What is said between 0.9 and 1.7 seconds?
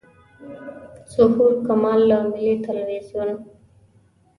ظهور